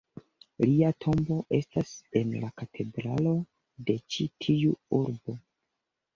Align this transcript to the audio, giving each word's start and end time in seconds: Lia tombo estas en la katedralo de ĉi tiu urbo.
Lia 0.69 0.87
tombo 1.05 1.37
estas 1.57 1.91
en 2.21 2.31
la 2.45 2.49
katedralo 2.63 3.35
de 3.91 3.99
ĉi 4.17 4.27
tiu 4.47 4.75
urbo. 5.03 5.39